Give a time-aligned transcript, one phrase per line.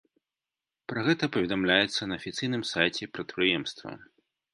[0.93, 3.89] Пра гэта паведамляецца на афіцыйным сайце прадпрыемства.